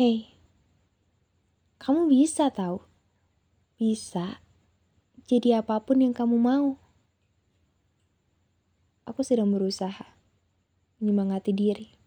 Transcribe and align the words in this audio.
Hei, 0.00 0.32
kamu 1.76 2.08
bisa 2.08 2.48
tahu? 2.48 2.80
Bisa 3.76 4.40
jadi 5.28 5.60
apa 5.60 5.76
pun 5.84 6.00
yang 6.00 6.16
kamu 6.16 6.40
mau. 6.40 6.80
Aku 9.04 9.20
sedang 9.20 9.52
berusaha 9.52 10.16
menyemangati 11.04 11.52
diri. 11.52 12.00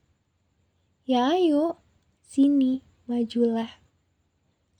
Ya 1.05 1.37
ayo, 1.37 1.85
sini, 2.25 2.81
majulah. 3.05 3.69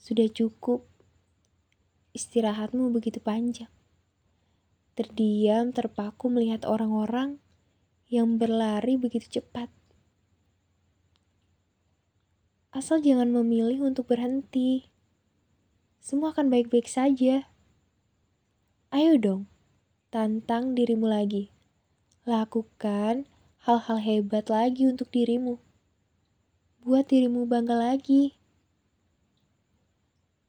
Sudah 0.01 0.25
cukup. 0.33 0.81
Istirahatmu 2.17 2.89
begitu 2.89 3.21
panjang. 3.21 3.69
Terdiam, 4.97 5.69
terpaku 5.69 6.33
melihat 6.33 6.65
orang-orang 6.65 7.37
yang 8.09 8.41
berlari 8.41 8.97
begitu 8.97 9.37
cepat. 9.37 9.69
Asal 12.73 13.05
jangan 13.05 13.29
memilih 13.29 13.85
untuk 13.85 14.09
berhenti. 14.09 14.89
Semua 16.01 16.33
akan 16.33 16.49
baik-baik 16.49 16.89
saja. 16.89 17.45
Ayo 18.89 19.13
dong, 19.21 19.45
tantang 20.09 20.73
dirimu 20.73 21.05
lagi. 21.05 21.53
Lakukan 22.25 23.29
hal-hal 23.61 23.97
hebat 24.01 24.49
lagi 24.49 24.89
untuk 24.89 25.13
dirimu. 25.13 25.61
Buat 26.81 27.13
dirimu 27.13 27.45
bangga 27.45 27.77
lagi. 27.77 28.41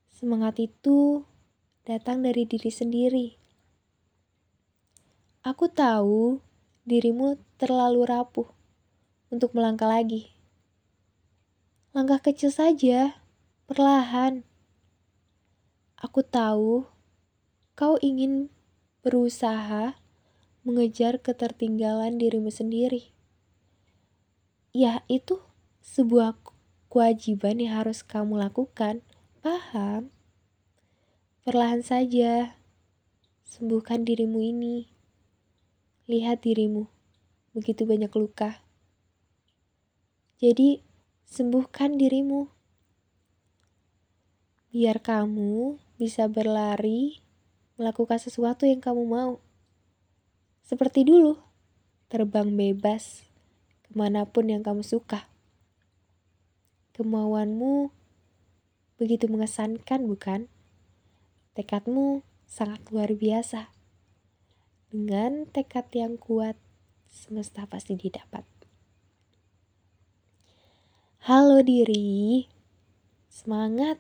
Semangat 0.09 0.57
itu 0.65 1.29
datang 1.85 2.25
dari 2.25 2.49
diri 2.49 2.73
sendiri. 2.73 3.37
Aku 5.45 5.69
tahu 5.69 6.41
dirimu 6.89 7.37
terlalu 7.61 8.09
rapuh 8.09 8.49
untuk 9.29 9.53
melangkah 9.53 9.93
lagi. 9.93 10.34
Langkah 11.95 12.19
kecil 12.19 12.51
saja, 12.51 13.23
perlahan. 13.71 14.43
Aku 15.95 16.27
tahu 16.27 16.91
kau 17.79 17.95
ingin 18.03 18.51
berusaha 19.07 19.95
mengejar 20.67 21.23
ketertinggalan 21.23 22.19
dirimu 22.19 22.51
sendiri. 22.51 23.15
Ya, 24.75 25.07
itu 25.07 25.39
sebuah 25.87 26.35
kewajiban 26.91 27.63
yang 27.63 27.79
harus 27.79 28.03
kamu 28.03 28.43
lakukan. 28.43 29.07
Paham? 29.39 30.11
Perlahan 31.47 31.87
saja, 31.87 32.59
sembuhkan 33.47 34.03
dirimu 34.03 34.43
ini. 34.43 34.91
Lihat 36.11 36.43
dirimu, 36.43 36.91
begitu 37.55 37.87
banyak 37.87 38.11
luka. 38.19 38.67
Jadi, 40.43 40.84
sembuhkan 41.25 41.97
dirimu. 41.97 42.49
Biar 44.75 44.99
kamu 45.01 45.79
bisa 45.97 46.27
berlari, 46.27 47.23
melakukan 47.79 48.19
sesuatu 48.19 48.67
yang 48.67 48.83
kamu 48.83 49.03
mau. 49.07 49.43
Seperti 50.65 51.05
dulu, 51.07 51.39
terbang 52.09 52.51
bebas 52.55 53.27
ke 53.85 53.91
mana 53.93 54.25
pun 54.25 54.49
yang 54.49 54.63
kamu 54.65 54.83
suka. 54.87 55.29
Kemauanmu 56.95 57.91
begitu 58.97 59.27
mengesankan, 59.27 60.07
bukan? 60.07 60.47
Tekadmu 61.59 62.23
sangat 62.47 62.83
luar 62.91 63.15
biasa. 63.15 63.71
Dengan 64.95 65.51
tekad 65.51 65.91
yang 65.91 66.15
kuat, 66.15 66.55
semesta 67.11 67.67
pasti 67.67 67.99
didapat. 67.99 68.47
Halo 71.25 71.65
diri, 71.65 72.45
semangat, 73.33 73.97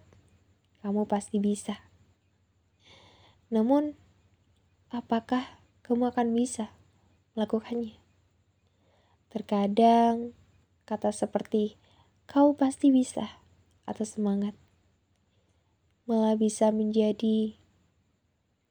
kamu 0.84 1.08
pasti 1.08 1.41
bisa. 1.41 1.80
Namun, 3.48 3.96
apakah 4.92 5.40
kamu 5.80 6.13
akan 6.13 6.36
bisa 6.36 6.77
melakukannya? 7.33 7.96
Terkadang, 9.33 10.36
kata 10.84 11.17
seperti 11.17 11.80
"kau 12.29 12.61
pasti 12.61 12.92
bisa" 12.92 13.40
atau 13.89 14.05
semangat 14.05 14.52
malah 16.05 16.36
bisa 16.36 16.68
menjadi 16.77 17.57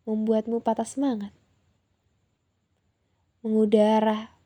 membuatmu 0.05 0.61
patah 0.61 0.85
semangat 0.85 1.33
mengudara. 3.41 4.37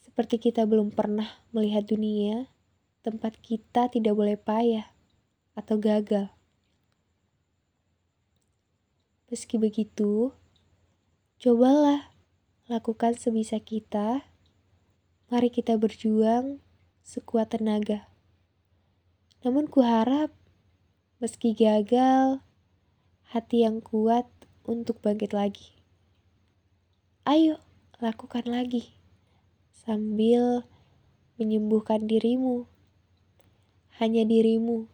Seperti 0.00 0.40
kita 0.40 0.64
belum 0.64 0.96
pernah 0.96 1.28
melihat 1.52 1.84
dunia, 1.84 2.48
tempat 3.00 3.40
kita 3.40 3.88
tidak 3.88 4.12
boleh 4.12 4.36
payah 4.36 4.88
atau 5.56 5.80
gagal. 5.80 6.28
Meski 9.30 9.56
begitu, 9.56 10.34
cobalah 11.38 12.10
lakukan 12.66 13.14
sebisa 13.14 13.62
kita. 13.62 14.26
Mari 15.30 15.54
kita 15.54 15.78
berjuang 15.78 16.58
sekuat 17.06 17.54
tenaga. 17.54 18.10
Namun 19.46 19.70
kuharap 19.70 20.34
meski 21.22 21.54
gagal, 21.54 22.42
hati 23.30 23.62
yang 23.62 23.78
kuat 23.78 24.26
untuk 24.66 24.98
bangkit 24.98 25.30
lagi. 25.30 25.78
Ayo, 27.22 27.62
lakukan 28.02 28.50
lagi 28.50 28.90
sambil 29.70 30.66
menyembuhkan 31.38 32.10
dirimu. 32.10 32.66
Hanya 34.00 34.24
dirimu 34.24 34.88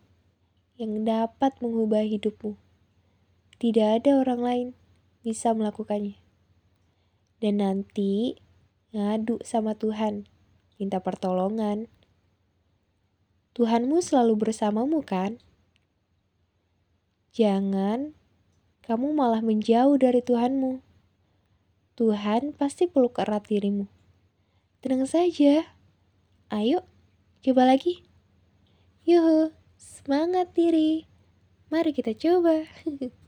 yang 0.82 1.06
dapat 1.06 1.54
mengubah 1.62 2.02
hidupmu. 2.02 2.58
Tidak 3.62 4.02
ada 4.02 4.18
orang 4.18 4.40
lain 4.42 4.68
bisa 5.22 5.54
melakukannya. 5.54 6.18
Dan 7.38 7.62
nanti 7.62 8.42
ngadu 8.90 9.38
sama 9.46 9.78
Tuhan, 9.78 10.26
minta 10.82 10.98
pertolongan. 10.98 11.86
Tuhanmu 13.54 14.02
selalu 14.02 14.42
bersamamu 14.42 15.06
kan? 15.06 15.38
Jangan 17.30 18.10
kamu 18.82 19.14
malah 19.14 19.38
menjauh 19.38 19.94
dari 20.02 20.18
Tuhanmu. 20.18 20.82
Tuhan 21.94 22.58
pasti 22.58 22.90
peluk 22.90 23.22
erat 23.22 23.46
dirimu. 23.46 23.86
Tenang 24.82 25.06
saja. 25.06 25.66
Ayo, 26.50 26.82
coba 27.46 27.70
lagi. 27.70 28.05
Yuhu, 29.06 29.54
semangat 29.78 30.50
diri. 30.50 31.06
Mari 31.70 31.94
kita 31.94 32.10
coba. 32.18 32.66